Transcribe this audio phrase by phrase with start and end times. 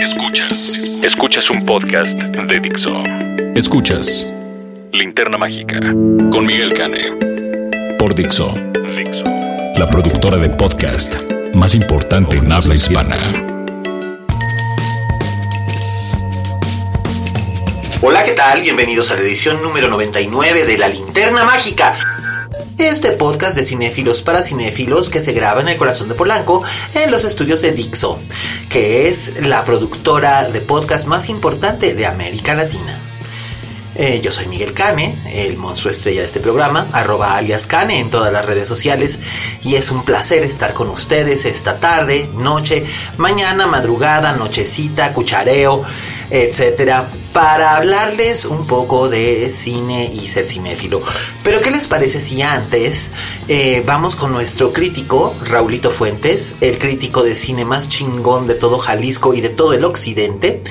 [0.00, 0.78] Escuchas.
[1.02, 3.02] Escuchas un podcast de Dixo.
[3.54, 4.26] Escuchas
[4.92, 5.78] Linterna Mágica
[6.32, 7.02] con Miguel Cane.
[7.98, 8.54] Por Dixo.
[8.96, 9.24] Dixo.
[9.76, 11.16] La productora de podcast
[11.52, 13.30] más importante en habla hispana.
[18.00, 18.62] Hola, ¿qué tal?
[18.62, 21.94] Bienvenidos a la edición número 99 de La Linterna Mágica.
[22.80, 27.10] Este podcast de cinéfilos para cinéfilos que se graba en el corazón de Polanco en
[27.10, 28.18] los estudios de Dixo,
[28.70, 32.98] que es la productora de podcast más importante de América Latina.
[33.96, 38.08] Eh, yo soy Miguel Cane, el monstruo estrella de este programa, arroba alias Cane en
[38.08, 39.18] todas las redes sociales
[39.62, 42.86] y es un placer estar con ustedes esta tarde, noche,
[43.18, 45.84] mañana, madrugada, nochecita, cuchareo,
[46.30, 51.02] etcétera, para hablarles un poco de cine y ser cinéfilo.
[51.42, 53.10] Pero ¿qué les parece si antes
[53.48, 58.78] eh, vamos con nuestro crítico, Raulito Fuentes, el crítico de cine más chingón de todo
[58.78, 60.62] Jalisco y de todo el occidente?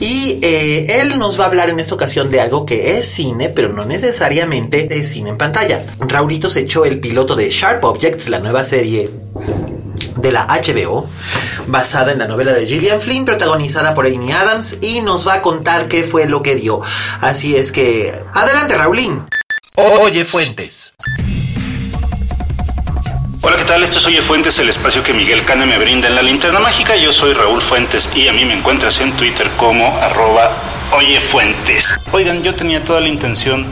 [0.00, 3.48] Y eh, él nos va a hablar en esta ocasión de algo que es cine,
[3.48, 5.86] pero no necesariamente de cine en pantalla.
[6.00, 9.10] Raulito se echó el piloto de Sharp Objects, la nueva serie
[10.24, 11.08] de la HBO,
[11.66, 15.42] basada en la novela de Gillian Flynn, protagonizada por Amy Adams, y nos va a
[15.42, 16.80] contar qué fue lo que vio.
[17.20, 19.26] Así es que, adelante, Raulín.
[19.76, 20.94] Oye, Fuentes.
[23.42, 23.82] Hola, ¿qué tal?
[23.82, 26.96] Esto es Oye Fuentes, el espacio que Miguel Cane me brinda en la linterna mágica.
[26.96, 31.96] Yo soy Raúl Fuentes y a mí me encuentras en Twitter como arroba Oye Fuentes.
[32.12, 33.66] Oigan, yo tenía toda la intención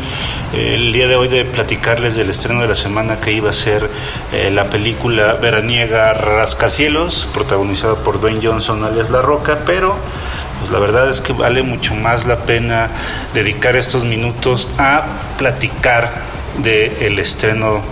[0.52, 3.52] eh, el día de hoy de platicarles del estreno de la semana que iba a
[3.52, 3.88] ser
[4.32, 9.96] eh, la película veraniega Rascacielos, protagonizada por Dwayne Johnson alias La Roca, pero
[10.58, 12.88] pues la verdad es que vale mucho más la pena
[13.34, 15.04] dedicar estos minutos a
[15.38, 16.12] platicar
[16.58, 17.82] del el estreno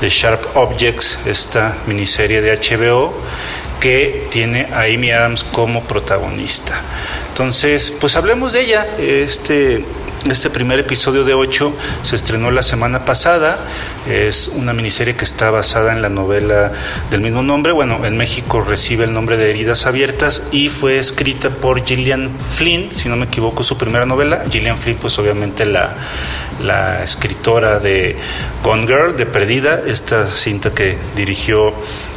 [0.00, 3.14] de Sharp Objects, esta miniserie de HBO
[3.80, 6.82] que tiene a Amy Adams como protagonista.
[7.40, 8.86] Entonces, pues hablemos de ella.
[8.98, 9.82] Este,
[10.28, 13.66] este primer episodio de 8 se estrenó la semana pasada.
[14.06, 16.70] Es una miniserie que está basada en la novela
[17.10, 17.72] del mismo nombre.
[17.72, 22.90] Bueno, en México recibe el nombre de Heridas Abiertas y fue escrita por Gillian Flynn,
[22.94, 24.44] si no me equivoco, su primera novela.
[24.50, 25.94] Gillian Flynn, pues obviamente la,
[26.62, 28.16] la escritora de
[28.62, 31.72] Gone Girl, de Perdida, esta cinta que dirigió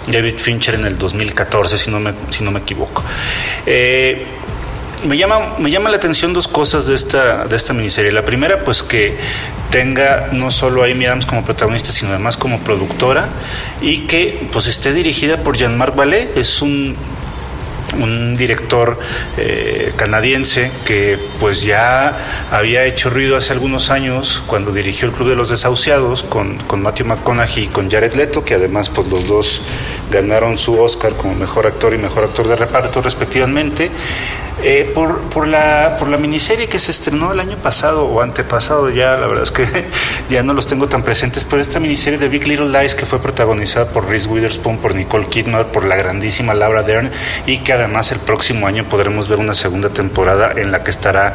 [0.05, 3.01] David Fincher en el 2014, si no me, si no me equivoco.
[3.65, 4.25] Eh,
[5.05, 8.11] me llama, me llama la atención dos cosas de esta, de esta miniserie.
[8.11, 9.17] La primera, pues que
[9.69, 13.29] tenga no solo a Amy Adams como protagonista, sino además como productora
[13.81, 16.29] y que pues esté dirigida por Jean-Marc Vallée.
[16.35, 16.95] Es un
[17.99, 18.97] un director
[19.37, 25.29] eh, canadiense que pues ya había hecho ruido hace algunos años cuando dirigió el Club
[25.29, 29.27] de los Desahuciados con, con Matthew McConaughey y con Jared Leto, que además pues los
[29.27, 29.61] dos
[30.11, 33.91] ganaron su Oscar como mejor actor y mejor actor de reparto respectivamente.
[34.65, 38.89] Eh, por, por, la, por la miniserie que se estrenó el año pasado o antepasado,
[38.89, 39.65] ya la verdad es que
[40.29, 43.19] ya no los tengo tan presentes, pero esta miniserie de Big Little Lies que fue
[43.19, 47.11] protagonizada por Reese Witherspoon, por Nicole Kidman, por la grandísima Laura Dern
[47.45, 51.33] y que además el próximo año podremos ver una segunda temporada en la que estará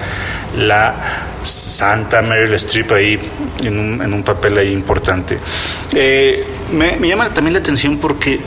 [0.56, 0.95] la
[1.43, 3.21] Santa Meryl Streep ahí
[3.62, 5.39] en un, en un papel ahí importante.
[5.95, 8.41] Eh, me, me llama también la atención porque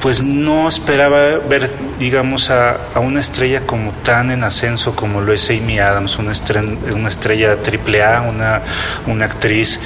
[0.00, 5.32] pues no esperaba ver, digamos, a, a, una estrella como tan en ascenso como lo
[5.32, 8.62] es Amy Adams, una estrella, una estrella triple A, una,
[9.06, 9.80] una actriz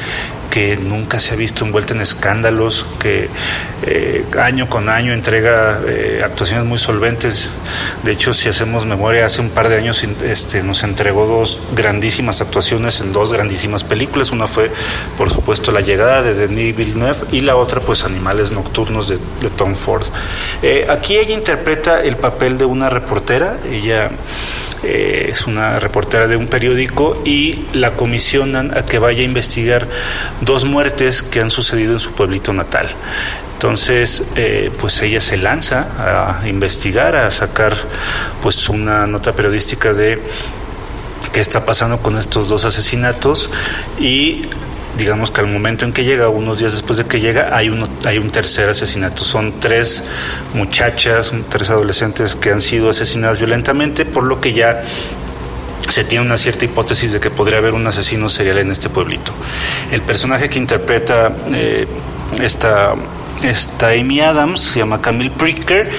[0.50, 3.28] que nunca se ha visto envuelta en escándalos, que
[3.86, 7.48] eh, año con año entrega eh, actuaciones muy solventes.
[8.02, 12.40] De hecho, si hacemos memoria, hace un par de años este, nos entregó dos grandísimas
[12.40, 14.32] actuaciones en dos grandísimas películas.
[14.32, 14.70] Una fue,
[15.16, 19.18] por supuesto, La llegada de Denis Villeneuve y la otra, pues, Animales Nocturnos de,
[19.56, 20.04] Tom Ford.
[20.62, 23.58] Eh, aquí ella interpreta el papel de una reportera.
[23.70, 24.10] Ella
[24.82, 29.88] eh, es una reportera de un periódico y la comisionan a que vaya a investigar
[30.40, 32.88] dos muertes que han sucedido en su pueblito natal.
[33.54, 37.74] Entonces, eh, pues ella se lanza a investigar, a sacar
[38.40, 40.22] pues una nota periodística de
[41.32, 43.50] qué está pasando con estos dos asesinatos
[43.98, 44.42] y
[45.00, 47.88] digamos que al momento en que llega, unos días después de que llega, hay, uno,
[48.04, 49.24] hay un tercer asesinato.
[49.24, 50.04] Son tres
[50.54, 54.82] muchachas, tres adolescentes que han sido asesinadas violentamente, por lo que ya
[55.88, 59.32] se tiene una cierta hipótesis de que podría haber un asesino serial en este pueblito.
[59.90, 61.86] El personaje que interpreta eh,
[62.42, 62.94] esta,
[63.42, 65.90] esta Amy Adams se llama Camille Pricker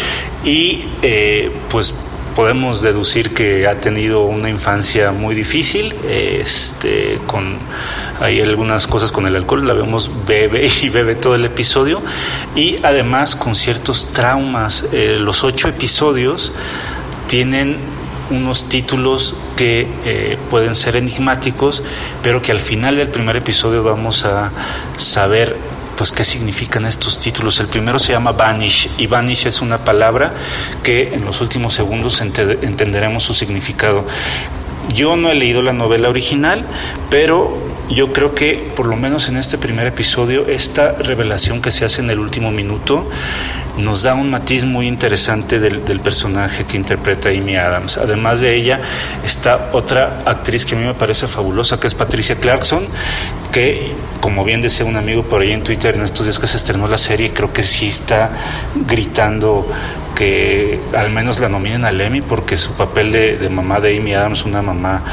[0.43, 1.93] y eh, pues
[2.35, 7.57] podemos deducir que ha tenido una infancia muy difícil, este, con
[8.21, 12.01] hay algunas cosas con el alcohol, la vemos bebe y bebe todo el episodio
[12.55, 14.85] y además con ciertos traumas.
[14.91, 16.53] Eh, los ocho episodios
[17.27, 17.77] tienen
[18.29, 21.83] unos títulos que eh, pueden ser enigmáticos,
[22.21, 24.51] pero que al final del primer episodio vamos a
[24.97, 25.57] saber
[26.01, 27.59] pues qué significan estos títulos.
[27.59, 30.33] El primero se llama Vanish y Vanish es una palabra
[30.81, 34.07] que en los últimos segundos entenderemos su significado.
[34.95, 36.65] Yo no he leído la novela original,
[37.11, 37.55] pero
[37.91, 42.01] yo creo que por lo menos en este primer episodio esta revelación que se hace
[42.01, 43.07] en el último minuto
[43.81, 47.97] nos da un matiz muy interesante del, personaje que interpreta Amy Adams.
[47.97, 48.79] Además de ella
[49.25, 52.83] está otra actriz que a mí me parece fabulosa, que es Patricia Clarkson,
[53.51, 56.57] que como bien decía un amigo por ahí en Twitter en estos días que se
[56.57, 58.31] estrenó la serie, creo que sí está
[58.87, 59.67] gritando
[60.15, 64.45] que al menos la nominen al Emmy porque su papel de, mamá de Amy Adams,
[64.45, 65.03] una mamá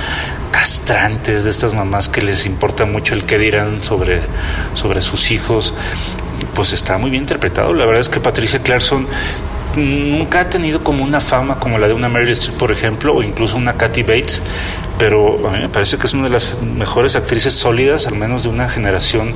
[0.50, 4.20] castrante, es de estas mamás que les importa mucho el qué dirán sobre,
[4.74, 5.74] sobre sus hijos
[6.54, 7.72] pues está muy bien interpretado.
[7.74, 9.06] La verdad es que Patricia Clarkson
[9.76, 13.22] nunca ha tenido como una fama como la de una Meryl Streep, por ejemplo, o
[13.22, 14.42] incluso una Kathy Bates,
[14.98, 18.42] pero a mí me parece que es una de las mejores actrices sólidas, al menos
[18.42, 19.34] de una generación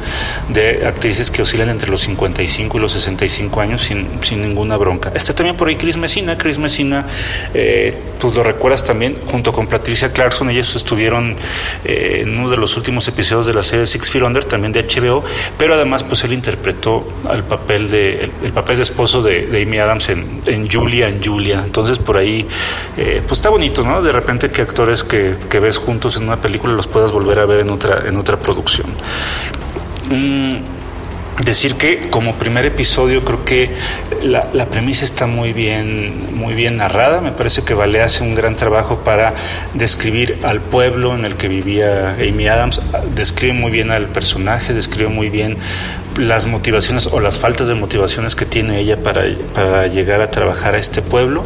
[0.49, 5.12] de actrices que oscilan entre los 55 y los 65 años sin, sin ninguna bronca.
[5.14, 7.06] Está también por ahí Chris Messina, Chris Messina,
[7.55, 11.37] eh, pues lo recuerdas también, junto con Patricia Clarkson, ellos estuvieron
[11.85, 14.82] eh, en uno de los últimos episodios de la serie Six Feet Under, también de
[14.82, 15.25] HBO,
[15.59, 19.79] pero además pues él interpretó al papel de, el, papel de esposo de, de Amy
[19.79, 22.47] Adams en, en, Julia en Julia, entonces por ahí
[22.97, 24.03] eh, pues está bonito, ¿no?
[24.03, 27.44] De repente que actores que que ves juntos en una película los puedas volver a
[27.44, 28.87] ver en otra, en otra producción.
[30.08, 30.56] Mm,
[31.44, 33.70] decir que como primer episodio creo que
[34.22, 37.20] la, la, premisa está muy bien, muy bien narrada.
[37.20, 39.34] Me parece que Vale hace un gran trabajo para
[39.75, 42.81] describir al pueblo en el que vivía Amy Adams.
[43.14, 45.58] Describe muy bien al personaje, describe muy bien
[46.17, 49.25] las motivaciones o las faltas de motivaciones que tiene ella para,
[49.55, 51.44] para llegar a trabajar a este pueblo.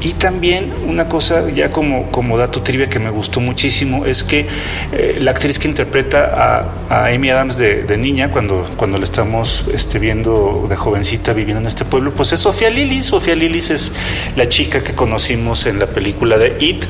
[0.00, 4.46] Y también una cosa ya como, como dato trivia que me gustó muchísimo es que
[4.92, 9.98] eh, la actriz que interpreta a, Amy Adams de, niña, cuando, cuando la estamos este,
[9.98, 13.06] viendo de jovencita viviendo en este pueblo, pues es Sofía Lilis.
[13.06, 13.92] Sofía Lilis es
[14.36, 16.84] la chica que conocimos en la película de It,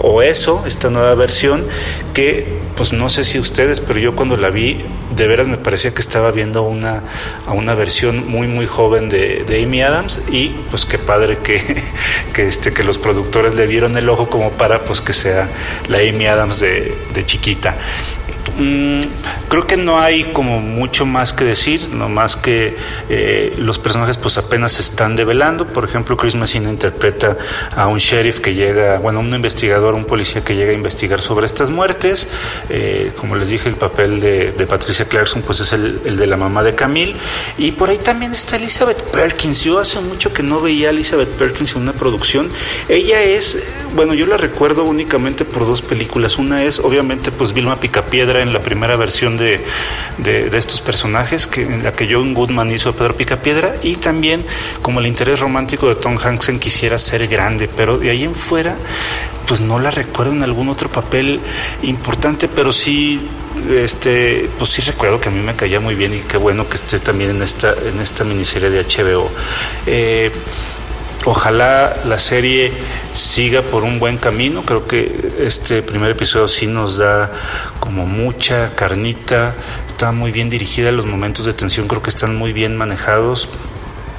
[0.00, 1.64] o, o eso, esta nueva versión,
[2.14, 4.84] que pues no sé si ustedes, pero yo cuando la vi,
[5.14, 7.04] de veras me parecía que estaba viendo una,
[7.46, 11.60] a una versión muy, muy joven de, Amy Adams y pues qué padre que,
[12.32, 15.48] que, este, que los productores le dieron el ojo como para pues que sea
[15.86, 17.76] la Amy Adams de, de chiquita.
[18.58, 19.00] Mm,
[19.48, 22.76] creo que no hay como mucho más que decir, no más que
[23.08, 25.66] eh, los personajes pues apenas se están develando.
[25.66, 27.38] Por ejemplo, Chris Messina interpreta
[27.74, 31.46] a un sheriff que llega, bueno, un investigador, un policía que llega a investigar sobre
[31.46, 32.28] estas muertes.
[32.68, 36.36] Eh, como les dije, el papel de, Patricia Clarkson pues es el, el, de la
[36.36, 37.14] mamá de Camille.
[37.58, 39.64] Y por ahí también está Elizabeth Perkins.
[39.64, 42.50] Yo hace mucho que no veía a Elizabeth Perkins en una producción.
[42.88, 43.62] Ella es,
[43.94, 46.38] bueno, yo la recuerdo únicamente por dos películas.
[46.38, 49.64] Una es obviamente pues Vilma Picapiedra en la primera versión de,
[50.18, 54.44] de, estos personajes, que, en la que John Goodman hizo a Pedro Picapiedra, y también
[54.80, 58.34] como el interés romántico de Tom Hanks en quisiera ser grande, pero de ahí en
[58.34, 58.76] fuera,
[59.46, 61.40] pues no la recuerdo en algún otro papel
[61.82, 63.20] importante, pero sí
[63.70, 66.76] este, pues sí recuerdo que a mí me caía muy bien y qué bueno que
[66.76, 69.30] esté también en esta, en esta miniserie de HBO.
[69.86, 70.30] Eh,
[71.24, 72.72] Ojalá la serie
[73.14, 74.62] siga por un buen camino.
[74.62, 77.30] Creo que este primer episodio sí nos da
[77.82, 79.54] como mucha carnita.
[79.88, 80.92] Está muy bien dirigida.
[80.92, 83.48] Los momentos de tensión creo que están muy bien manejados.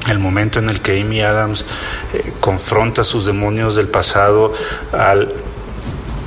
[0.10, 1.65] El momento en el que Amy Adams
[2.13, 4.53] eh, confronta sus demonios del pasado
[4.91, 5.34] al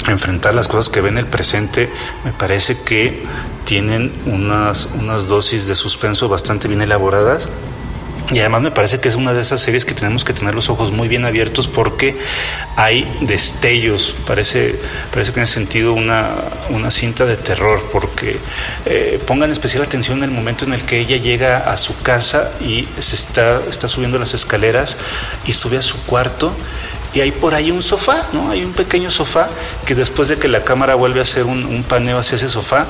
[0.09, 1.91] enfrentar las cosas que ve en el presente,
[2.25, 3.23] me parece que
[3.65, 7.51] tienen unas, unas dosis de suspenso bastante bien elaboradas
[8.33, 10.69] y además me parece que es una de esas series que tenemos que tener los
[10.69, 12.17] ojos muy bien abiertos porque
[12.75, 14.17] hay destellos.
[14.27, 14.79] Parece,
[15.13, 16.35] parece que en ese sentido una,
[16.71, 18.39] una cinta de terror, porque
[18.85, 22.51] eh, pongan especial atención en el momento en el que ella llega a su casa
[22.61, 24.97] y se está, está subiendo las escaleras
[25.47, 26.53] y sube a su cuarto
[27.15, 28.51] y hay por ahí un sofá, ¿no?
[28.51, 29.49] Hay un pequeño sofá
[29.87, 32.87] que después de que la cámara vuelve a hacer un, un paneo hacia ese sofá,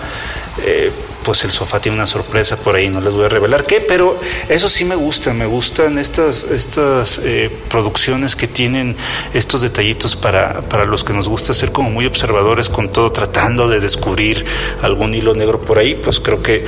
[0.64, 0.90] eh,
[1.26, 4.16] pues el sofá tiene una sorpresa por ahí, no les voy a revelar qué, pero
[4.48, 8.94] eso sí me gusta, me gustan estas, estas eh, producciones que tienen
[9.34, 13.66] estos detallitos para, para los que nos gusta ser como muy observadores con todo, tratando
[13.66, 14.46] de descubrir
[14.82, 16.64] algún hilo negro por ahí, pues creo que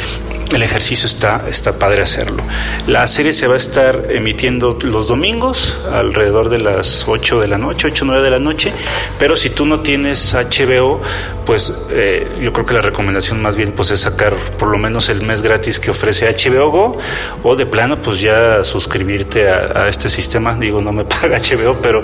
[0.53, 2.43] el ejercicio está, está padre hacerlo.
[2.87, 7.59] La serie se va a estar emitiendo los domingos alrededor de las 8 de la
[7.59, 8.73] noche, 8 o 9 de la noche,
[9.19, 11.01] pero si tú no tienes HBO,
[11.49, 15.09] pues eh, yo creo que la recomendación más bien pues es sacar por lo menos
[15.09, 16.99] el mes gratis que ofrece HBO Go
[17.43, 22.03] o de plano pues ya suscribirte a, este sistema, digo no me paga HBO, pero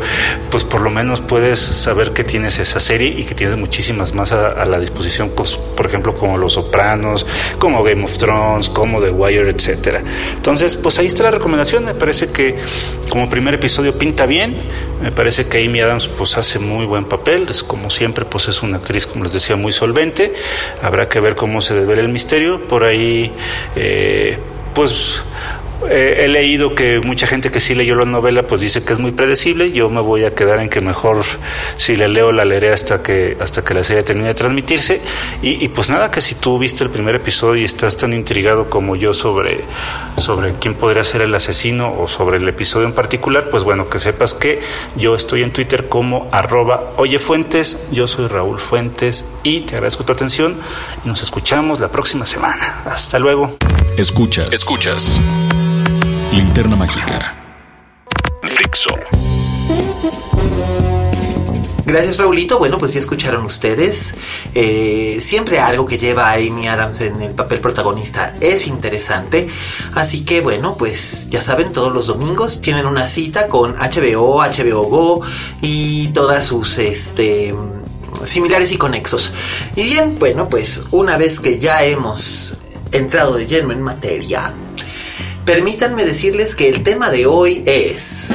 [0.51, 4.33] pues por lo menos puedes saber que tienes esa serie y que tienes muchísimas más
[4.33, 7.27] a, la disposición, pues, por ejemplo como Los Sopranos,
[7.59, 8.34] como Game of Thrones,
[8.73, 10.03] como The Wire, etcétera.
[10.35, 12.57] Entonces pues ahí está la recomendación, me parece que
[13.09, 14.57] como primer episodio pinta bien,
[15.03, 18.63] me parece que Amy Adams pues hace muy buen papel, es como siempre pues es
[18.63, 20.33] una actriz como les decía muy solvente,
[20.83, 23.33] habrá que ver cómo se devela el misterio, por ahí
[23.77, 24.39] eh,
[24.75, 25.23] pues
[25.89, 28.99] eh, he leído que mucha gente que sí leyó la novela pues dice que es
[28.99, 29.73] muy predecible.
[29.73, 31.25] Yo me voy a quedar en que mejor
[31.77, 35.01] si la leo la leeré hasta que hasta que la serie termine de transmitirse.
[35.43, 38.97] Y, pues nada, que si tú viste el primer episodio y estás tan intrigado como
[38.97, 39.65] yo sobre,
[40.17, 44.01] sobre quién podría ser el asesino o sobre el episodio en particular, pues bueno, que
[44.01, 44.61] sepas que
[44.97, 50.13] yo estoy en Twitter como arroba oyefuentes, yo soy Raúl Fuentes y te agradezco tu
[50.13, 50.57] atención
[51.05, 52.83] y nos escuchamos la próxima semana.
[52.87, 53.57] Hasta luego.
[53.97, 54.53] Escuchas.
[54.53, 55.21] Escuchas.
[56.35, 57.37] Linterna Mágica.
[58.43, 58.91] Fixo.
[61.87, 62.59] Gracias Raulito.
[62.59, 64.17] Bueno, pues ya escucharon ustedes.
[64.53, 69.47] Eh, siempre algo que lleva a Amy Adams en el papel protagonista es interesante.
[69.95, 74.83] Así que bueno, pues ya saben, todos los domingos tienen una cita con HBO, HBO
[74.89, 75.21] Go
[75.63, 77.55] y todas sus este
[78.25, 79.33] similares y conexos.
[79.77, 82.57] Y bien, bueno, pues una vez que ya hemos
[82.91, 84.53] entrado de lleno en materia,
[85.45, 88.31] permítanme decirles que el tema de hoy es...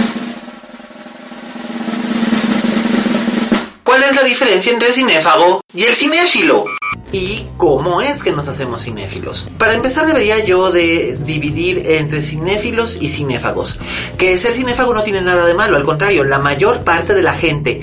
[3.83, 6.65] ¿Cuál es la diferencia entre el cinéfago y el cinéfilo?
[7.11, 9.49] ¿Y cómo es que nos hacemos cinéfilos?
[9.57, 13.79] Para empezar debería yo de dividir entre cinéfilos y cinéfagos.
[14.15, 17.33] Que ser cinéfago no tiene nada de malo, al contrario, la mayor parte de la
[17.33, 17.81] gente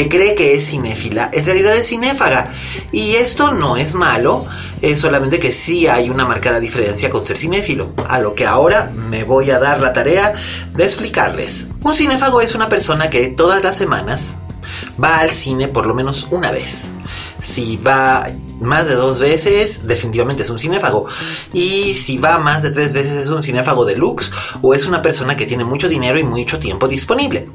[0.00, 2.54] que cree que es cinéfila en realidad es cinéfaga.
[2.90, 4.46] Y esto no es malo,
[4.80, 8.90] es solamente que sí hay una marcada diferencia con ser cinéfilo, a lo que ahora
[8.94, 10.32] me voy a dar la tarea
[10.72, 11.66] de explicarles.
[11.82, 14.36] Un cinéfago es una persona que todas las semanas
[15.02, 16.88] va al cine por lo menos una vez.
[17.38, 18.26] Si va
[18.60, 21.06] más de dos veces, definitivamente es un cinéfago.
[21.52, 24.30] Y si va más de tres veces, es un cinéfago deluxe
[24.62, 27.48] o es una persona que tiene mucho dinero y mucho tiempo disponible.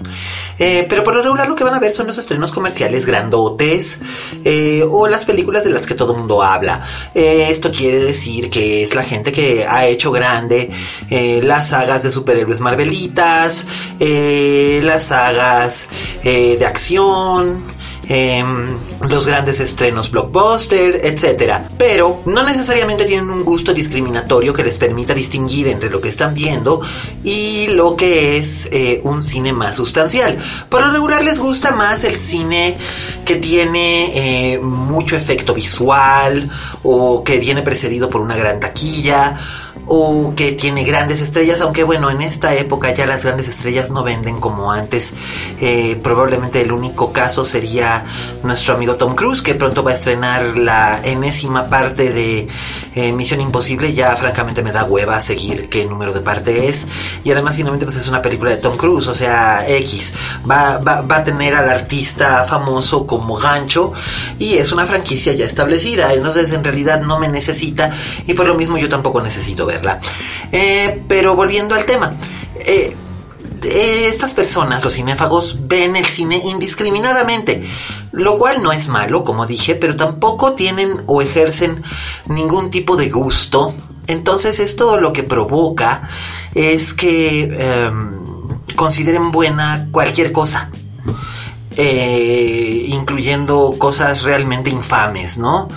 [0.58, 4.00] Eh, pero por lo regular lo que van a ver son los estrenos comerciales grandotes
[4.44, 6.86] eh, o las películas de las que todo el mundo habla.
[7.14, 10.72] Eh, esto quiere decir que es la gente que ha hecho grande
[11.10, 13.66] las sagas de superhéroes marvelitas,
[14.00, 15.88] las sagas
[16.24, 17.62] de acción,
[18.08, 18.78] Em,
[19.10, 21.62] los grandes estrenos blockbuster, etc.
[21.78, 26.34] Pero no necesariamente tienen un gusto discriminatorio que les permita distinguir entre lo que están
[26.36, 26.82] viendo
[27.24, 30.38] y lo que es eh, un cine más sustancial.
[30.70, 32.78] Por lo regular les gusta más el cine
[33.26, 36.48] que tiene eh, mucho efecto visual
[36.84, 39.40] o que viene precedido por una gran taquilla
[39.88, 44.04] o que tiene grandes estrellas, aunque bueno, en esta época ya las grandes estrellas no
[44.04, 45.14] venden como antes.
[45.62, 48.04] Eh, probablemente el único caso sería
[48.44, 52.48] nuestro amigo Tom Cruise, que pronto va a estrenar la enésima parte de
[52.96, 53.94] eh, Misión Imposible.
[53.94, 56.88] Ya francamente me da hueva seguir qué número de parte es.
[57.24, 60.14] Y además finalmente pues es una película de Tom Cruise, o sea, X.
[60.50, 63.94] Va, va, va a tener al artista famoso como gancho
[64.40, 66.14] y es una franquicia ya establecida.
[66.14, 67.92] Entonces en realidad no me necesita
[68.26, 69.75] y por lo mismo yo tampoco necesito ver
[70.52, 72.14] eh, pero volviendo al tema.
[72.60, 72.96] Eh,
[73.64, 77.68] estas personas, los cinéfagos, ven el cine indiscriminadamente,
[78.12, 81.84] lo cual no es malo, como dije, pero tampoco tienen o ejercen
[82.28, 83.74] ningún tipo de gusto.
[84.08, 86.08] Entonces esto lo que provoca
[86.54, 88.12] es que em,
[88.76, 90.70] consideren buena cualquier cosa.
[91.78, 95.68] Eh, incluyendo cosas realmente infames, ¿no?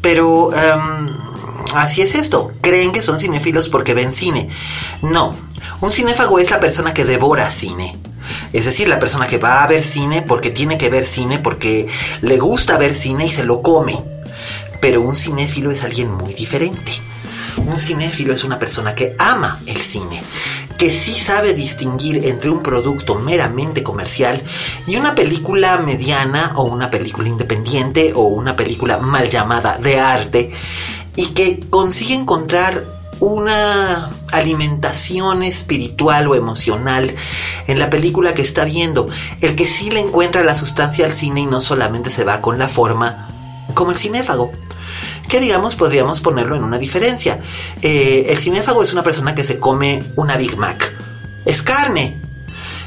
[0.00, 1.08] Pero em,
[1.76, 2.52] así es esto.
[2.60, 4.48] Creen que son cinéfilos porque ven cine.
[5.02, 5.34] No,
[5.80, 7.96] un cinéfago es la persona que devora cine.
[8.52, 11.88] Es decir, la persona que va a ver cine porque tiene que ver cine, porque
[12.20, 14.02] le gusta ver cine y se lo come.
[14.80, 16.92] Pero un cinéfilo es alguien muy diferente.
[17.56, 20.22] Un cinéfilo es una persona que ama el cine,
[20.78, 24.42] que sí sabe distinguir entre un producto meramente comercial
[24.86, 30.52] y una película mediana o una película independiente o una película mal llamada de arte
[31.16, 32.84] y que consigue encontrar
[33.20, 37.14] una alimentación espiritual o emocional
[37.68, 39.08] en la película que está viendo.
[39.40, 42.58] El que sí le encuentra la sustancia al cine y no solamente se va con
[42.58, 43.28] la forma
[43.74, 44.50] como el cinéfago.
[45.28, 47.40] Que digamos podríamos ponerlo en una diferencia.
[47.80, 50.92] Eh, el cinéfago es una persona que se come una Big Mac.
[51.44, 52.21] Es carne,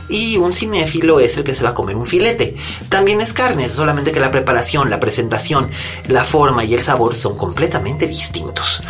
[0.10, 2.56] y un cinéfilo es el que se va a comer un filete.
[2.90, 5.70] También es carne, solamente que la preparación, la presentación,
[6.08, 8.82] la forma y el sabor son completamente distintos.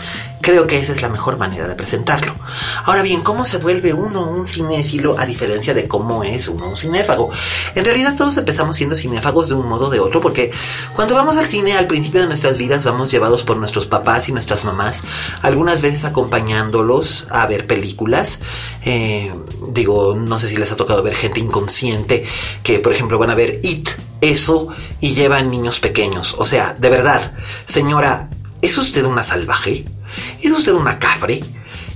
[0.45, 2.35] Creo que esa es la mejor manera de presentarlo.
[2.83, 6.77] Ahora bien, ¿cómo se vuelve uno un cinéfilo a diferencia de cómo es uno un
[6.77, 7.31] cinéfago?
[7.73, 10.51] En realidad todos empezamos siendo cinéfagos de un modo o de otro porque
[10.93, 14.33] cuando vamos al cine al principio de nuestras vidas vamos llevados por nuestros papás y
[14.33, 15.03] nuestras mamás,
[15.41, 18.39] algunas veces acompañándolos a ver películas.
[18.83, 19.33] Eh,
[19.69, 22.23] digo, no sé si les ha tocado ver gente inconsciente
[22.61, 23.89] que por ejemplo van a ver It,
[24.21, 24.67] eso,
[25.01, 26.35] y llevan niños pequeños.
[26.37, 27.33] O sea, de verdad,
[27.65, 28.29] señora,
[28.61, 29.85] ¿es usted una salvaje?
[30.41, 31.41] ¿Es usted una cafre?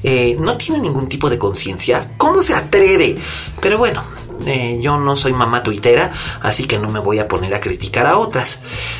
[0.03, 2.11] Eh, ¿No tiene ningún tipo de conciencia?
[2.17, 3.17] ¿Cómo se atreve?
[3.61, 4.01] Pero bueno,
[4.45, 6.11] eh, yo no soy mamá tuitera,
[6.41, 8.59] así que no me voy a poner a criticar a otras.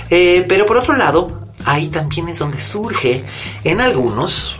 [0.09, 3.23] Eh, pero por otro lado, ahí también es donde surge
[3.63, 4.57] en algunos,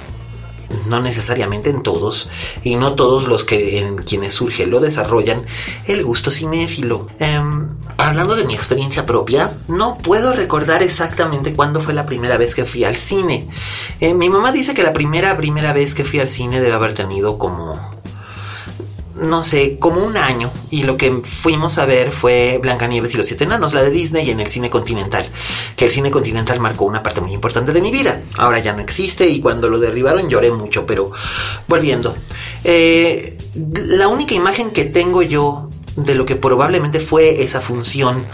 [0.88, 2.29] no necesariamente en todos,
[2.63, 5.45] y no todos los que en quienes surge lo desarrollan,
[5.88, 7.07] el gusto cinéfilo.
[7.19, 12.55] Em, hablando de mi experiencia propia, no puedo recordar exactamente cuándo fue la primera vez
[12.55, 13.49] que fui al cine.
[13.99, 16.93] Eh, mi mamá dice que la primera, primera vez que fui al cine debe haber
[16.93, 17.77] tenido como
[19.21, 23.25] no sé, como un año y lo que fuimos a ver fue Blancanieves y los
[23.25, 25.29] siete enanos, la de Disney en el cine continental,
[25.75, 28.21] que el cine continental marcó una parte muy importante de mi vida.
[28.38, 31.11] Ahora ya no existe y cuando lo derribaron lloré mucho, pero
[31.67, 32.15] volviendo.
[32.63, 33.38] Eh,
[33.73, 38.25] la única imagen que tengo yo de lo que probablemente fue esa función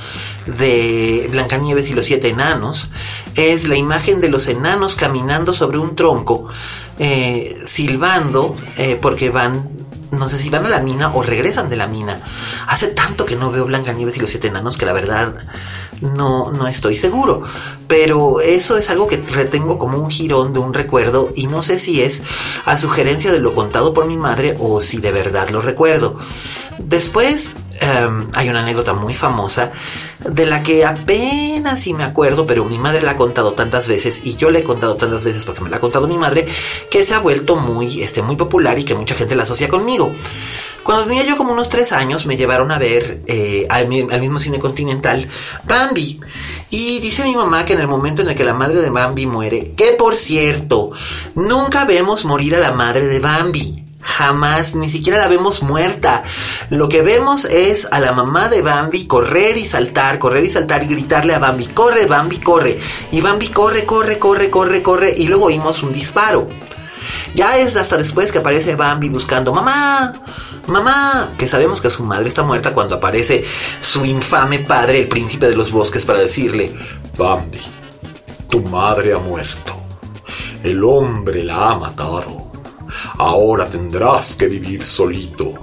[0.46, 2.90] de Blancanieves y los siete enanos
[3.36, 6.48] es la imagen de los enanos caminando sobre un tronco,
[7.00, 9.70] eh, silbando, eh, porque van
[10.16, 12.20] no sé si van a la mina o regresan de la mina.
[12.68, 15.34] Hace tanto que no veo Blancanieves y los siete enanos que la verdad
[16.02, 17.44] no, no estoy seguro.
[17.88, 21.80] Pero eso es algo que retengo como un jirón de un recuerdo y no sé
[21.80, 22.24] si es
[22.66, 26.18] a sugerencia de lo contado por mi madre o si de verdad lo recuerdo.
[26.78, 29.72] Después em, hay una anécdota muy famosa
[30.20, 34.26] de la que apenas si me acuerdo, pero mi madre la ha contado tantas veces
[34.26, 36.48] y yo la he contado tantas veces porque me la ha contado mi madre,
[36.90, 40.12] que se ha vuelto muy, este, muy popular y que mucha gente la asocia conmigo.
[40.84, 44.40] Cuando tenía yo como unos tres años me llevaron a ver eh, al, al, mismo
[44.40, 45.28] cine continental
[45.64, 46.20] Bambi.
[46.70, 49.26] Y dice mi mamá que en el momento en el que la madre de Bambi
[49.26, 50.92] muere, que por cierto,
[51.34, 56.24] nunca vemos morir a la madre de Bambi jamás, ni siquiera la vemos muerta.
[56.70, 60.84] Lo que vemos es a la mamá de Bambi correr y saltar, correr y saltar
[60.84, 62.78] y gritarle a Bambi, corre, Bambi, corre.
[63.12, 65.14] Y Bambi corre, corre, corre, corre, corre.
[65.18, 66.48] Y luego oímos un disparo.
[67.34, 70.14] Ya es hasta después que aparece Bambi buscando mamá,
[70.68, 73.44] mamá, que sabemos que su madre está muerta cuando aparece
[73.80, 76.72] su infame padre, el príncipe de los bosques, para decirle,
[77.18, 77.60] Bambi,
[78.50, 79.82] tu madre ha muerto.
[80.64, 82.45] El hombre la ha matado
[83.18, 85.54] ahora tendrás que vivir solito.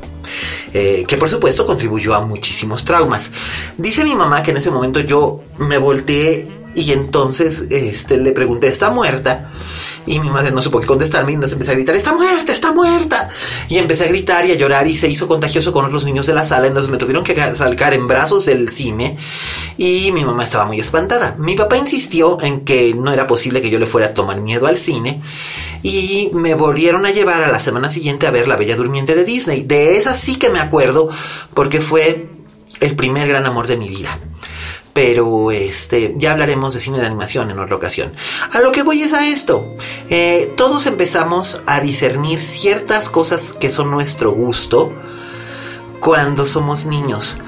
[0.72, 3.32] Eh, que por supuesto contribuyó a muchísimos traumas.
[3.76, 8.68] Dice mi mamá que en ese momento yo me volteé y entonces este, le pregunté,
[8.68, 9.50] ¿está muerta?
[10.06, 12.72] Y mi madre no supo qué contestarme y nos empecé a gritar, está muerta, está
[12.72, 13.30] muerta.
[13.68, 16.34] Y empecé a gritar y a llorar y se hizo contagioso con otros niños de
[16.34, 16.66] la sala.
[16.66, 19.16] Entonces me tuvieron que salcar en brazos del cine
[19.78, 21.36] y mi mamá estaba muy espantada.
[21.38, 24.66] Mi papá insistió en que no era posible que yo le fuera a tomar miedo
[24.66, 25.22] al cine
[25.82, 29.24] y me volvieron a llevar a la semana siguiente a ver La Bella Durmiente de
[29.24, 29.62] Disney.
[29.62, 31.08] De esa sí que me acuerdo
[31.54, 32.28] porque fue
[32.80, 34.18] el primer gran amor de mi vida
[34.92, 38.12] pero este ya hablaremos de cine de animación en otra ocasión.
[38.52, 39.74] A lo que voy es a esto.
[40.10, 44.92] Eh, todos empezamos a discernir ciertas cosas que son nuestro gusto
[46.00, 47.38] cuando somos niños.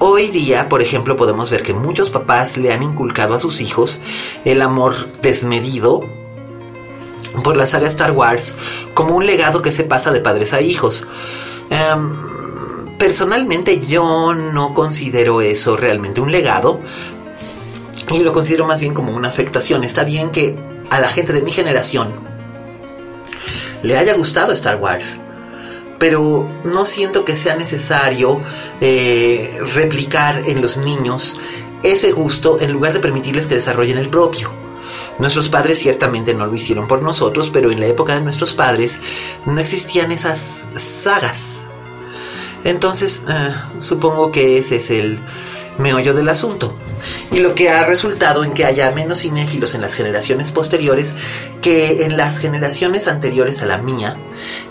[0.00, 4.00] Hoy día, por ejemplo, podemos ver que muchos papás le han inculcado a sus hijos
[4.44, 6.04] el amor desmedido
[7.42, 8.54] por la saga Star Wars
[8.94, 11.04] como un legado que se pasa de padres a hijos.
[11.70, 12.27] Em,
[12.98, 16.80] personalmente yo no considero eso realmente un legado
[18.10, 19.84] y lo considero más bien como una afectación.
[19.84, 20.58] Está bien que
[20.90, 22.12] a la gente de mi generación
[23.82, 25.18] le haya gustado Star Wars,
[25.98, 28.40] pero no siento que sea necesario
[28.80, 31.36] eh, replicar en los niños
[31.84, 34.50] ese gusto en lugar de permitirles que desarrollen el propio.
[35.20, 39.00] Nuestros padres ciertamente no lo hicieron por nosotros, pero en la época de nuestros padres
[39.46, 41.70] no existían esas sagas
[42.70, 45.20] entonces, eh, supongo que ese es el
[45.78, 46.76] meollo del asunto.
[47.30, 51.14] y lo que ha resultado en que haya menos cinéfilos en las generaciones posteriores
[51.62, 54.16] que en las generaciones anteriores a la mía,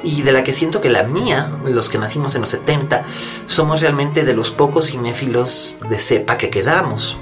[0.03, 3.05] y de la que siento que la mía, los que nacimos en los 70,
[3.45, 7.17] somos realmente de los pocos cinéfilos de cepa que quedamos.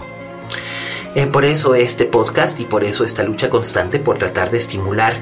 [1.16, 5.14] Eh, por eso este podcast y por eso esta lucha constante por tratar de estimular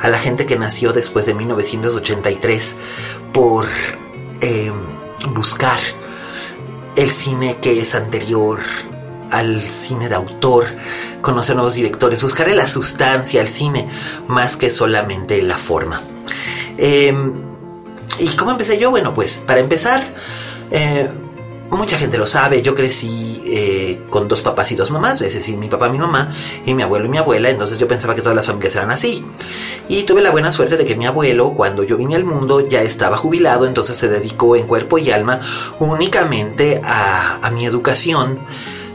[0.00, 2.76] a la gente que nació después de 1983
[3.34, 3.66] por
[4.40, 5.78] em, buscar
[6.96, 8.60] el cine que es anterior
[9.30, 10.66] al cine de autor,
[11.22, 13.90] conocer nuevos directores, buscarle la sustancia al cine
[14.28, 16.02] más que solamente la forma.
[16.76, 17.32] Em,
[18.18, 18.90] ¿Y cómo empecé yo?
[18.90, 20.02] Bueno, pues para empezar,
[20.70, 21.08] eh,
[21.76, 25.56] mucha gente lo sabe, yo crecí eh, con dos papás y dos mamás, es decir,
[25.56, 26.34] mi papá, mi mamá
[26.66, 29.24] y mi abuelo y mi abuela, entonces yo pensaba que todas las familias eran así.
[29.88, 32.82] Y tuve la buena suerte de que mi abuelo, cuando yo vine al mundo, ya
[32.82, 35.40] estaba jubilado, entonces se dedicó en cuerpo y alma
[35.78, 38.40] únicamente a, a mi educación,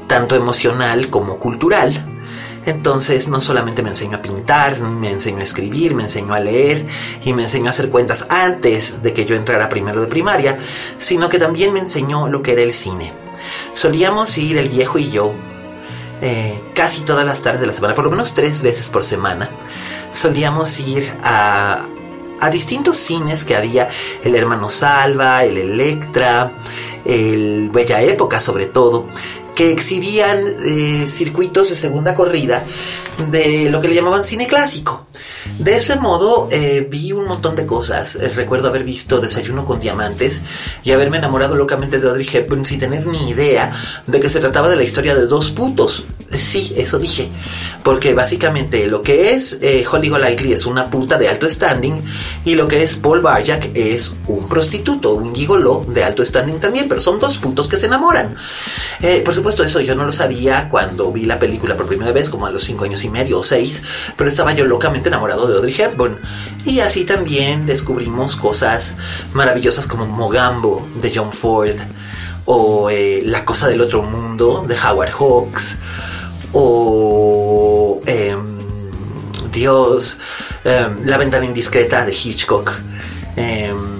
[0.08, 2.17] tanto emocional como cultural.
[2.68, 6.86] Entonces no solamente me enseñó a pintar, me enseñó a escribir, me enseñó a leer
[7.24, 10.60] y me enseñó a hacer cuentas antes de que yo entrara primero de primaria,
[10.98, 13.14] sino que también me enseñó lo que era el cine.
[13.72, 15.34] Solíamos ir el viejo y yo
[16.22, 19.50] eh, casi todas las tardes de la semana, por lo menos tres veces por semana,
[20.12, 21.88] solíamos ir a,
[22.42, 23.88] a distintos cines que había,
[24.26, 26.52] el Hermano Salva, el Electra,
[27.06, 29.08] el Bella Época sobre todo,
[29.58, 32.64] que exhibían eh, circuitos de segunda corrida
[33.32, 35.07] de lo que le llamaban cine clásico.
[35.60, 38.16] De ese modo eh, vi un montón de cosas.
[38.16, 40.42] Eh, recuerdo haber visto Desayuno con Diamantes
[40.84, 43.72] y haberme enamorado locamente de Audrey Hepburn sin tener ni idea
[44.06, 46.06] de que se trataba de la historia de dos putos.
[46.30, 47.30] Sí, eso dije.
[47.84, 52.04] Porque básicamente lo que es Holly Golightly es una puta de alto standing
[52.44, 56.90] y lo que es Paul Barjack es un prostituto, un gigolo de alto standing también,
[56.90, 58.36] pero son dos putos que se enamoran.
[59.24, 62.46] por supuesto, eso yo no lo sabía cuando vi la película por primera vez, como
[62.46, 63.82] a los cinco años y medio o seis,
[64.18, 66.20] pero estaba yo locamente enamorado de Audrey Hepburn.
[66.66, 68.96] Y así también descubrimos cosas
[69.34, 71.76] maravillosas como Mogambo de John Ford,
[72.46, 75.76] o eh, La cosa del otro mundo de Howard Hawks,
[76.54, 78.40] o em,
[79.52, 80.18] Dios,
[80.64, 82.72] em, La ventana indiscreta de Hitchcock.
[83.36, 83.98] Em,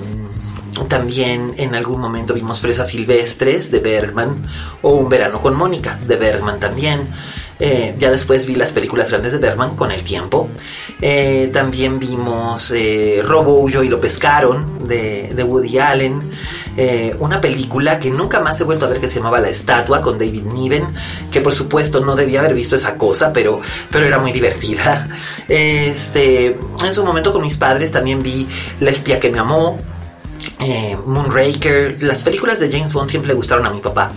[0.88, 4.48] también en algún momento vimos Fresas Silvestres de Bergman
[4.82, 7.08] o Un Verano con Mónica de Bergman también.
[7.60, 10.50] Eh, ya después vi las películas grandes de Bergman con el tiempo.
[11.02, 16.32] Eh, también vimos eh, Robo huyó y lo pescaron de, de Woody Allen.
[17.20, 20.20] una película que nunca más he vuelto a ver que se llamaba La Estatua con
[20.20, 20.84] David Niven,
[21.32, 25.08] que por supuesto no debía haber visto esa cosa, pero, pero era muy divertida.
[25.48, 28.48] Este, en su momento con mis padres también vi
[28.80, 29.80] La espía que me amó
[30.60, 34.12] eh, Moonraker, las películas de James Bond siempre le gustaron a mi papá.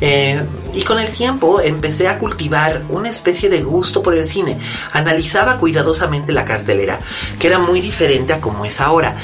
[0.00, 0.40] Eh,
[0.74, 4.58] y con el tiempo empecé a cultivar una especie de gusto por el cine.
[4.92, 7.00] Analizaba cuidadosamente la cartelera,
[7.38, 9.16] que era muy diferente a como es ahora.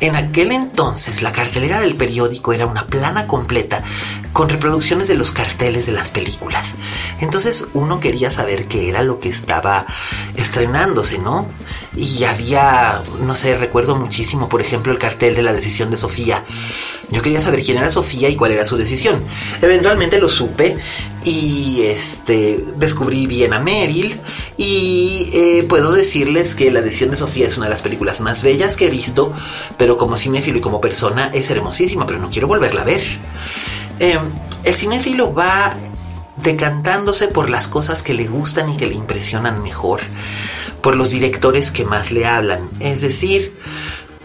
[0.00, 3.84] En aquel entonces la cartelera del periódico era una plana completa
[4.32, 6.76] con reproducciones de los carteles de las películas.
[7.20, 9.86] Entonces uno quería saber qué era lo que estaba
[10.36, 11.46] estrenándose, ¿no?
[11.96, 16.44] Y había, no sé, recuerdo muchísimo, por ejemplo, el cartel de la decisión de Sofía.
[17.10, 19.22] Yo quería saber quién era Sofía y cuál era su decisión.
[19.60, 20.78] Eventualmente lo supe
[21.24, 24.18] y este descubrí bien a Meryl
[24.56, 28.42] y eh, puedo decirles que la decisión de Sofía es una de las películas más
[28.42, 29.32] bellas que he visto,
[29.76, 33.02] pero como cinéfilo y como persona es hermosísima, pero no quiero volverla a ver.
[33.98, 34.20] Em,
[34.64, 35.76] el cinéfilo va
[36.42, 40.00] decantándose por las cosas que le gustan y que le impresionan mejor,
[40.80, 42.68] por los directores que más le hablan.
[42.80, 43.52] Es decir,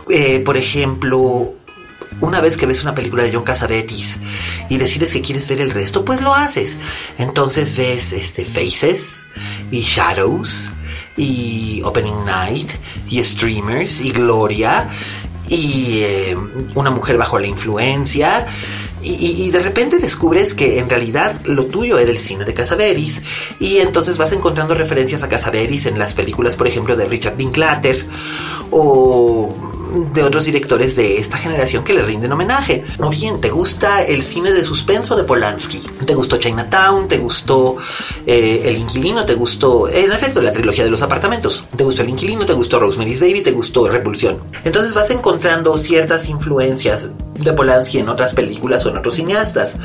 [0.10, 1.54] eh, por ejemplo,
[2.22, 4.20] una vez que ves una película de John Cassavetes
[4.70, 6.78] y decides que quieres ver el resto, pues lo haces.
[7.18, 9.26] Entonces ves este Faces
[9.72, 10.72] y Shadows
[11.18, 12.72] y Opening Night
[13.10, 14.90] y Streamers y Gloria
[15.48, 16.38] y eh,
[16.74, 18.48] Una mujer bajo la influencia
[19.08, 23.22] y, de repente descubres que en realidad lo tuyo era el cine de Casaveris
[23.60, 28.04] y entonces vas encontrando referencias a Casaveris en las películas, por ejemplo, de Richard Linklater
[28.72, 29.75] o
[30.14, 32.86] de otros directores de esta generación que le rinden homenaje.
[33.00, 35.82] O bien, ¿te gusta el cine de suspenso de Polanski?
[36.06, 37.08] ¿Te gustó Chinatown?
[37.08, 37.78] ¿Te gustó
[38.26, 39.26] eh, El Inquilino?
[39.26, 41.66] ¿Te gustó, en efecto, la trilogía de los apartamentos?
[41.76, 42.46] ¿Te gustó El Inquilino?
[42.46, 43.42] ¿Te gustó Rosemary's Baby?
[43.42, 44.42] ¿Te gustó Repulsión?
[44.64, 49.78] Entonces vas encontrando ciertas influencias de Polanski en otras películas o en otros cineastas.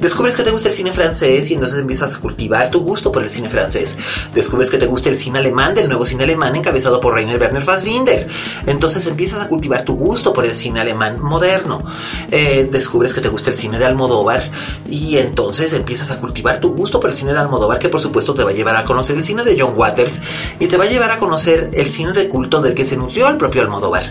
[0.00, 3.22] Descubres que te gusta el cine francés y entonces empiezas a cultivar tu gusto por
[3.22, 3.96] el cine francés.
[4.34, 7.62] Descubres que te gusta el cine alemán del nuevo cine alemán encabezado por Rainer Werner
[7.62, 8.26] Fassbinder.
[8.66, 11.84] Entonces empiezas a cultivar tu gusto por el cine alemán moderno.
[12.30, 14.50] Eh, descubres que te gusta el cine de Almodóvar
[14.88, 18.34] y entonces empiezas a cultivar tu gusto por el cine de Almodóvar que por supuesto
[18.34, 20.20] te va a llevar a conocer el cine de John Waters
[20.58, 23.28] y te va a llevar a conocer el cine de culto del que se nutrió
[23.28, 24.04] el propio Almodóvar.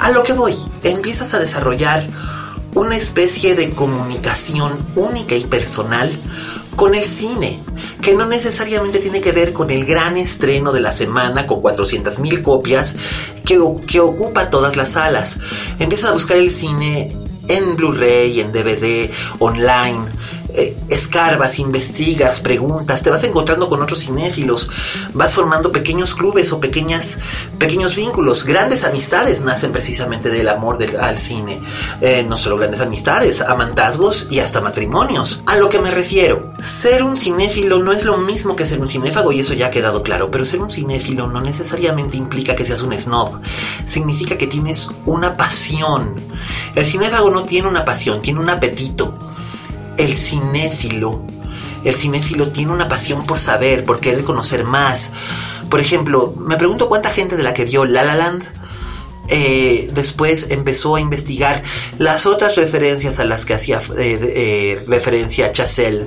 [0.00, 2.06] A lo que voy, empiezas a desarrollar
[2.74, 6.10] una especie de comunicación única y personal
[6.76, 7.62] con el cine,
[8.02, 12.18] que no necesariamente tiene que ver con el gran estreno de la semana con 400
[12.18, 12.96] mil copias
[13.44, 15.38] que, que ocupa todas las salas.
[15.78, 17.16] Empiezas a buscar el cine
[17.48, 20.04] en Blu-ray, en DVD, online,
[20.56, 24.70] eh, escarbas, investigas, preguntas, te vas encontrando con otros cinéfilos,
[25.12, 27.18] vas formando pequeños clubes o pequeñas,
[27.58, 28.44] pequeños vínculos.
[28.44, 31.60] Grandes amistades nacen precisamente del amor del, al cine.
[32.00, 35.42] Eh, no solo grandes amistades, amantazgos y hasta matrimonios.
[35.44, 38.88] A lo que me refiero, ser un cinéfilo no es lo mismo que ser un
[38.88, 42.64] cinéfago y eso ya ha quedado claro, pero ser un cinéfilo no necesariamente implica que
[42.64, 43.40] seas un snob.
[43.84, 46.14] Significa que tienes una pasión.
[46.74, 49.18] El cinéfago no tiene una pasión, tiene un apetito
[49.98, 51.24] el cinéfilo.
[51.84, 55.12] El cinéfilo tiene una pasión por saber, por querer conocer más.
[55.70, 58.44] Por ejemplo, me pregunto cuánta gente de la que vio La La Land
[59.28, 61.62] eh, después empezó a investigar
[61.98, 66.06] las otras referencias a las que hacía eh, eh, referencia Chazelle,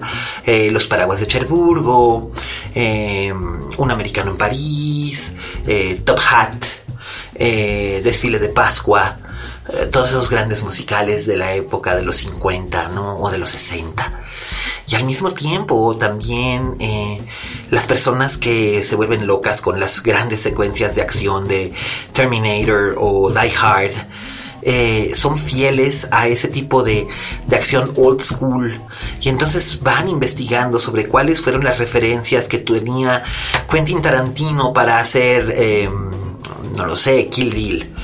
[0.71, 2.32] los paraguas de Cherburgo,
[2.75, 5.34] Un americano en París,
[6.06, 6.54] Top Hat,
[7.38, 9.17] Desfile de Pascua.
[9.72, 13.18] Eh, todos esos grandes musicales de la época de los 50, ¿no?
[13.20, 14.24] O de los 60.
[14.88, 17.22] Y al mismo tiempo también eh,
[17.70, 21.74] las personas que se vuelven locas con las grandes secuencias de acción de
[22.14, 23.94] Terminator o Die Hard
[24.64, 27.08] eh, son fieles a ese tipo de,
[27.48, 28.82] de, acción old school
[29.22, 33.24] y entonces van investigando sobre cuáles fueron las referencias que tenía
[33.72, 36.12] Quentin Tarantino para hacer, em,
[36.76, 37.96] no lo sé, Kill Bill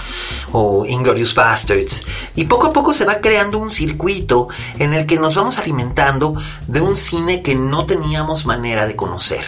[0.57, 2.03] o Inglorious Bastards.
[2.33, 4.47] Y poco a poco se va creando un circuito
[4.79, 6.33] en el que nos vamos alimentando
[6.67, 9.43] de un cine que no teníamos manera de conocer.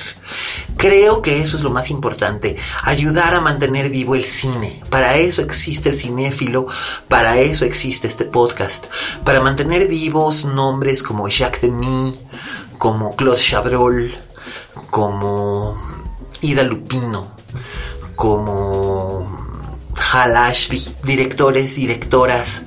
[0.75, 4.83] Creo que eso es lo más importante, ayudar a mantener vivo el cine.
[4.89, 6.67] Para eso existe el cinéfilo,
[7.07, 8.87] para eso existe este podcast,
[9.23, 12.19] para mantener vivos nombres como Jacques Demy,
[12.77, 14.13] como Claude Chabrol,
[14.89, 15.73] como
[16.41, 17.31] Ida Lupino,
[18.17, 18.66] como
[20.11, 22.63] Hal Ashby, directores, directoras,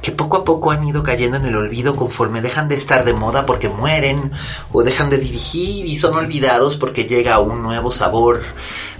[0.00, 3.12] que poco a poco han ido cayendo en el olvido conforme dejan de estar de
[3.12, 4.32] moda porque mueren
[4.72, 8.40] o dejan de dirigir y son olvidados porque llega un nuevo sabor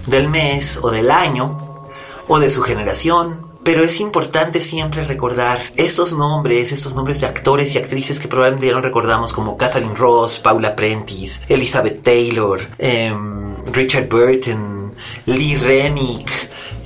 [0.05, 1.87] del mes o del año
[2.27, 3.47] o de su generación.
[3.63, 8.67] Pero es importante siempre recordar estos nombres, estos nombres de actores y actrices que probablemente
[8.67, 16.29] ya no recordamos como Kathleen Ross, Paula Prentice, Elizabeth Taylor, em, Richard Burton, Lee Remick,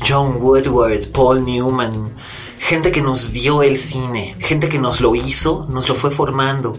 [0.06, 2.14] John Woodward, Paul Newman,
[2.60, 6.78] gente que nos dio el cine, gente que nos lo hizo, nos lo fue formando.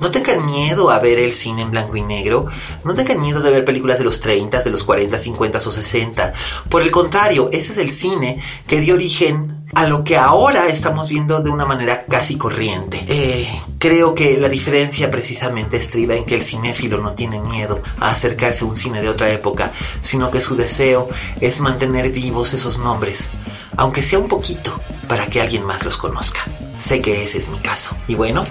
[0.00, 2.46] No tengan miedo a ver el cine en blanco y negro,
[2.84, 6.34] no tengan miedo de ver películas de los 30, de los 40, 50 o 60.
[6.68, 11.08] Por el contrario, ese es el cine que dio origen a lo que ahora estamos
[11.08, 13.04] viendo de una manera casi corriente.
[13.08, 13.48] Eh,
[13.78, 18.64] creo que la diferencia precisamente estriba en que el cinéfilo no tiene miedo a acercarse
[18.64, 21.08] a un cine de otra época, sino que su deseo
[21.40, 23.30] es mantener vivos esos nombres,
[23.76, 26.40] aunque sea un poquito, para que alguien más los conozca.
[26.76, 27.96] Sé que ese es mi caso.
[28.06, 28.44] Y bueno,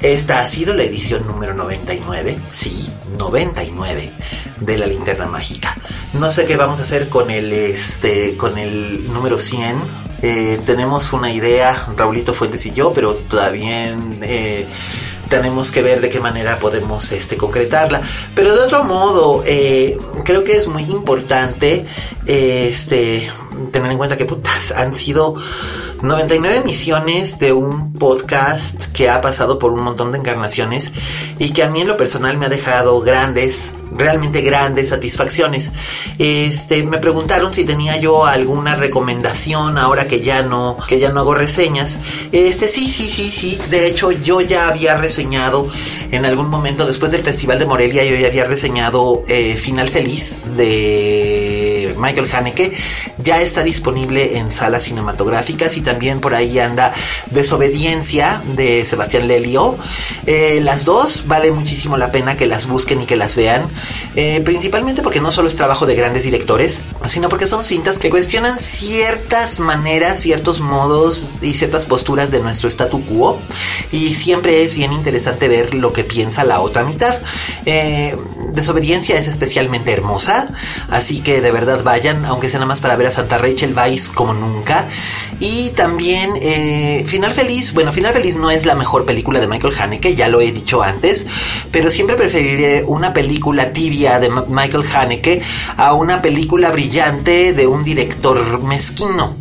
[0.00, 4.10] esta ha sido la edición número 99, sí, 99
[4.60, 5.76] de la linterna mágica.
[6.12, 11.12] No sé qué vamos a hacer con el este con el número 100 eh, tenemos
[11.12, 14.66] una idea, Raulito Fuentes y yo, pero todavía eh,
[15.28, 18.00] tenemos que ver de qué manera podemos este, concretarla.
[18.34, 21.86] Pero de otro modo, eh, creo que es muy importante
[22.26, 23.28] este,
[23.72, 25.34] tener en cuenta que putas, han sido
[26.02, 30.92] 99 emisiones de un podcast que ha pasado por un montón de encarnaciones
[31.38, 35.72] y que a mí en lo personal me ha dejado grandes realmente grandes satisfacciones.
[36.18, 41.20] Este, me preguntaron si tenía yo alguna recomendación ahora que ya no, que ya no
[41.20, 41.98] hago reseñas.
[42.32, 43.58] Este, sí, sí, sí, sí.
[43.70, 45.68] De hecho, yo ya había reseñado
[46.10, 50.40] en algún momento después del Festival de Morelia, yo ya había reseñado eh, Final Feliz
[50.56, 52.72] de Michael Haneke.
[53.18, 56.92] Ya está disponible en salas cinematográficas y también por ahí anda
[57.30, 59.78] Desobediencia de Sebastián Lelio.
[60.26, 63.70] Eh, las dos vale muchísimo la pena que las busquen y que las vean.
[64.16, 68.10] Eh, principalmente porque no solo es trabajo de grandes directores, sino porque son cintas que
[68.10, 73.40] cuestionan ciertas maneras, ciertos modos y ciertas posturas de nuestro statu quo.
[73.90, 77.20] Y siempre es bien interesante ver lo que piensa la otra mitad.
[77.66, 78.16] Eh,
[78.52, 80.52] Desobediencia es especialmente hermosa,
[80.90, 84.10] así que de verdad vayan, aunque sea nada más para ver a Santa Rachel Weisz
[84.10, 84.88] como nunca.
[85.40, 89.74] Y también eh, Final Feliz, bueno, Final Feliz no es la mejor película de Michael
[89.78, 91.26] Haneke, ya lo he dicho antes,
[91.70, 95.42] pero siempre preferiré una película tibia de Michael Haneke
[95.76, 99.36] a una película brillante de un director mezquino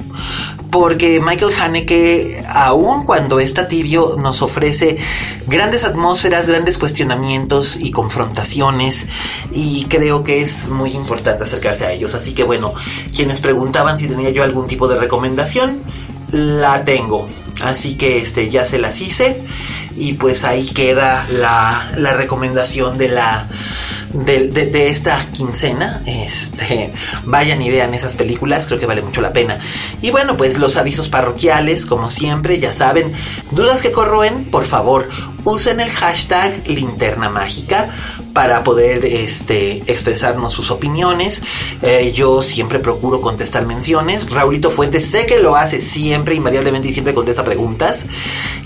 [0.72, 4.98] porque Michael Haneke, aun cuando está tibio, nos ofrece
[5.46, 9.08] grandes atmósferas, grandes cuestionamientos y confrontaciones,
[9.52, 12.16] y creo que es muy importante acercarse a ellos.
[12.16, 12.74] Así que bueno,
[13.14, 15.80] quienes preguntaban si tenía yo algún tipo de recomendación,
[16.32, 17.28] la tengo.
[17.62, 19.44] Así que este ya se las hice
[19.98, 23.48] y pues ahí queda la, la recomendación de la
[24.14, 26.02] de, esta quincena.
[26.06, 26.94] Este,
[27.26, 29.60] vayan y vean esas películas, creo que vale mucho la pena.
[30.02, 33.14] Y bueno, pues los avisos parroquiales, como siempre, ya saben,
[33.52, 35.10] dudas que corroen, por favor,
[35.44, 37.90] usen el hashtag linterna mágica
[38.34, 41.42] para poder este, expresarnos sus opiniones.
[41.82, 44.30] Eh, yo siempre procuro contestar menciones.
[44.30, 48.06] Raulito Fuentes sé que lo hace siempre, invariablemente y siempre contesta preguntas.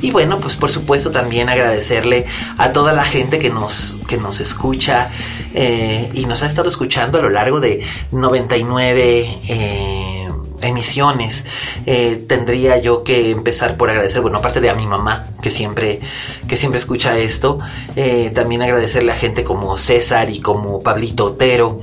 [0.01, 2.25] Y bueno, pues por supuesto también agradecerle
[2.57, 5.09] a toda la gente que nos, que nos escucha
[5.53, 10.27] eh, y nos ha estado escuchando a lo largo de 99 eh,
[10.67, 11.45] emisiones.
[11.85, 15.99] Eh, tendría yo que empezar por agradecer, bueno, aparte de a mi mamá, que siempre,
[16.47, 17.59] que siempre escucha esto,
[18.33, 21.79] también agradecerle a gente como César y como Pablito Otero,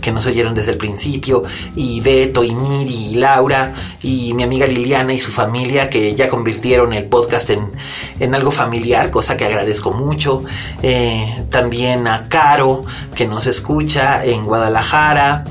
[0.00, 1.42] que nos oyeron desde el principio,
[1.74, 6.28] y Beto y Miri y Laura, y mi amiga Liliana y su familia, que ya
[6.28, 7.72] convirtieron el podcast en,
[8.20, 10.44] en algo familiar, cosa que agradezco mucho.
[11.50, 15.44] también a Caro, que nos escucha en Guadalajara,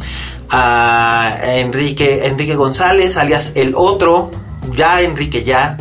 [0.49, 4.31] a Enrique, Enrique González, alias el otro,
[4.75, 5.77] ya Enrique ya,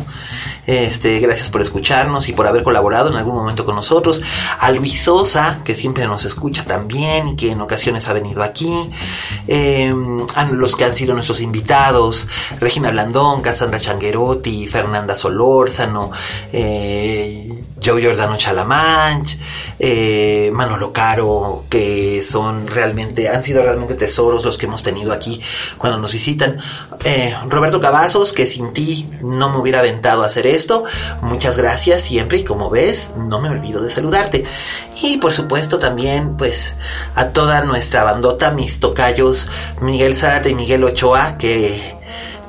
[0.65, 4.21] este, gracias por escucharnos y por haber colaborado en algún momento con nosotros.
[4.59, 8.89] A Luis Sosa, que siempre nos escucha también y que en ocasiones ha venido aquí.
[9.47, 12.27] Em, a los que han sido nuestros invitados.
[12.59, 16.11] Regina Blandón, Cassandra Changuerotti, Fernanda Solórzano,
[16.51, 17.49] eh,
[17.83, 19.37] Joe Giordano Chalamanch,
[19.77, 25.39] eh, Manolo Caro, que son realmente, han sido realmente tesoros los que hemos tenido aquí
[25.77, 26.57] cuando nos visitan.
[27.03, 30.54] Eh, Roberto Cavazos, que sin ti no me hubiera aventado a hacer esto.
[31.21, 34.45] Muchas gracias siempre y como ves, no me olvido de saludarte.
[35.01, 36.75] Y por supuesto también, pues,
[37.15, 39.49] a toda nuestra bandota, mis tocayos,
[39.81, 41.95] Miguel Zárate y Miguel Ochoa, que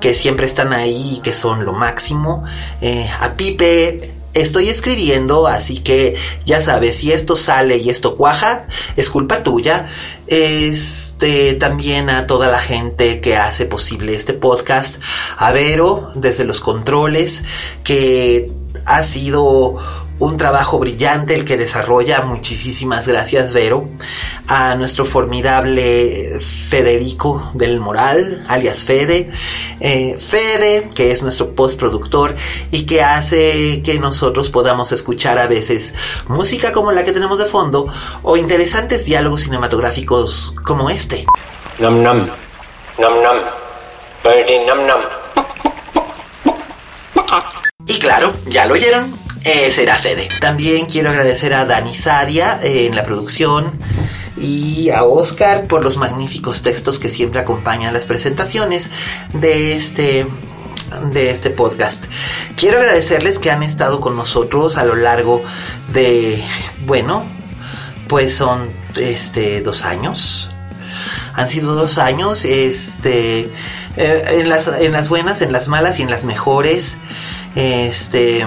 [0.01, 2.45] que siempre están ahí, que son lo máximo.
[2.81, 8.67] Eh, a Pipe, estoy escribiendo, así que ya sabes, si esto sale y esto cuaja,
[8.97, 9.89] es culpa tuya.
[10.27, 15.01] Este, también a toda la gente que hace posible este podcast,
[15.37, 17.45] a Vero desde los controles,
[17.85, 18.51] que
[18.85, 19.77] ha sido
[20.19, 22.23] un trabajo brillante el que desarrolla.
[22.23, 23.89] Muchísimas gracias, Vero.
[24.49, 29.31] A nuestro formidable Federico del Moral, alias Fede.
[29.81, 32.35] Eh, Fede, que es nuestro postproductor
[32.71, 35.95] y que hace que nosotros podamos escuchar a veces
[36.29, 41.27] música como la que tenemos de fondo o interesantes diálogos cinematográficos como este.
[41.79, 42.31] Nam nam.
[42.99, 43.37] Nam nam.
[44.67, 45.01] nam nam.
[47.87, 50.29] Y claro, ya lo oyeron ese era Fede.
[50.41, 53.79] También quiero agradecer a Dani Sadia eh, en la producción
[54.37, 58.91] y a Oscar por los magníficos textos que siempre acompañan las presentaciones
[59.33, 60.27] de este
[61.13, 62.07] de este podcast.
[62.57, 65.43] Quiero agradecerles que han estado con nosotros a lo largo
[65.93, 66.43] de,
[66.85, 67.25] bueno,
[68.09, 70.51] pues son este dos años.
[71.35, 73.51] Han sido dos años, este,
[73.97, 76.99] eh, en, las, en las buenas, en las malas y en las mejores.
[77.57, 78.47] Este,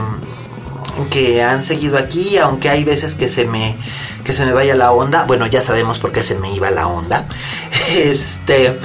[1.10, 3.78] que han seguido aquí, aunque hay veces que se me
[4.24, 5.26] que se me vaya la onda.
[5.26, 7.28] Bueno, ya sabemos por qué se me iba la onda.
[7.90, 8.80] Este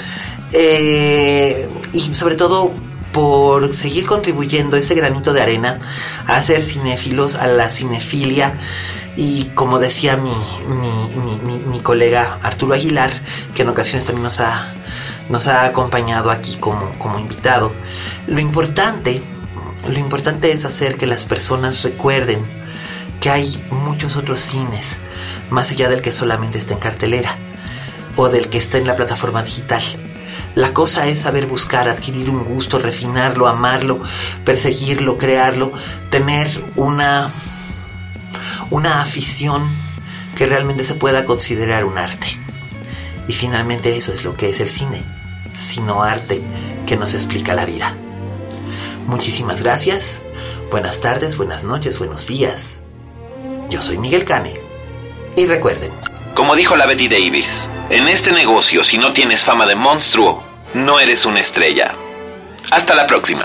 [0.52, 2.72] eh, y sobre todo
[3.12, 5.78] por seguir contribuyendo ese granito de arena
[6.26, 8.58] a hacer cinéfilos, a la cinefilia.
[9.16, 10.32] Y como decía mi,
[11.44, 13.10] mi, mi, colega Arturo Aguilar,
[13.54, 14.74] que en ocasiones también nos ha,
[15.28, 17.72] nos ha acompañado aquí como, como invitado,
[18.26, 19.22] lo importante
[19.88, 22.44] lo importante es hacer que las personas recuerden
[23.20, 24.98] que hay muchos otros cines,
[25.50, 27.36] más allá del que solamente está en cartelera
[28.16, 29.82] o del que está en la plataforma digital.
[30.54, 34.00] La cosa es saber buscar, adquirir un gusto, refinarlo, amarlo,
[34.44, 35.72] perseguirlo, crearlo,
[36.10, 37.28] tener una,
[38.70, 39.68] una afición
[40.36, 42.26] que realmente se pueda considerar un arte.
[43.26, 45.02] Y finalmente eso es lo que es el cine,
[45.54, 46.42] sino arte
[46.86, 47.96] que nos explica la vida.
[49.06, 50.22] Muchísimas gracias.
[50.70, 52.80] Buenas tardes, buenas noches, buenos días.
[53.68, 54.60] Yo soy Miguel Cane.
[55.36, 55.90] Y recuerden,
[56.34, 60.42] como dijo la Betty Davis, en este negocio si no tienes fama de monstruo,
[60.74, 61.94] no eres una estrella.
[62.70, 63.42] Hasta la próxima.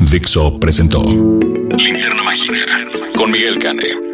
[0.00, 2.54] Dixo presentó Linterna Mágica
[3.16, 4.13] con Miguel Cane.